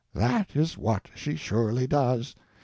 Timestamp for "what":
0.79-1.11